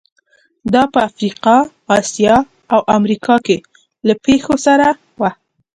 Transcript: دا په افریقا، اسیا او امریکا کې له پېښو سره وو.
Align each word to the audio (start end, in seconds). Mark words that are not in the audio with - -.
دا 0.73 0.83
په 0.93 0.99
افریقا، 1.09 1.57
اسیا 1.97 2.35
او 2.73 2.79
امریکا 2.97 3.35
کې 3.45 3.57
له 4.07 4.13
پېښو 4.25 4.55
سره 4.65 4.87
وو. 5.19 5.29